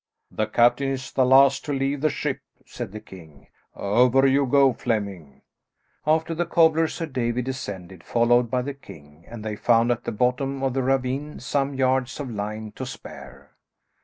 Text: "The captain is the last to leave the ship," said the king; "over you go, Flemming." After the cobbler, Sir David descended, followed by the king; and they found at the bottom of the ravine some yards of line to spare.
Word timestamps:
"The 0.31 0.47
captain 0.47 0.89
is 0.89 1.11
the 1.11 1.27
last 1.27 1.63
to 1.65 1.73
leave 1.73 2.01
the 2.01 2.09
ship," 2.09 2.39
said 2.65 2.91
the 2.91 2.99
king; 2.99 3.49
"over 3.75 4.25
you 4.25 4.47
go, 4.47 4.73
Flemming." 4.73 5.43
After 6.07 6.33
the 6.33 6.47
cobbler, 6.47 6.87
Sir 6.87 7.05
David 7.05 7.45
descended, 7.45 8.03
followed 8.03 8.49
by 8.49 8.63
the 8.63 8.73
king; 8.73 9.25
and 9.27 9.45
they 9.45 9.55
found 9.55 9.91
at 9.91 10.03
the 10.05 10.11
bottom 10.11 10.63
of 10.63 10.73
the 10.73 10.81
ravine 10.81 11.39
some 11.39 11.75
yards 11.75 12.19
of 12.19 12.31
line 12.31 12.71
to 12.77 12.83
spare. 12.87 13.51